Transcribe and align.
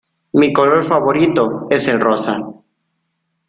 Mi 0.33 0.51
color 0.51 0.83
favorito 0.83 1.67
es 1.69 1.87
el 1.87 1.99
rosa 1.99 2.39